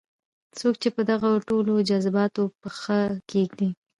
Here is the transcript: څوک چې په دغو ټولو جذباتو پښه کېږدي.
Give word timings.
څوک 0.59 0.75
چې 0.81 0.89
په 0.95 1.01
دغو 1.09 1.31
ټولو 1.47 1.73
جذباتو 1.89 2.43
پښه 2.61 2.99
کېږدي. 3.31 3.69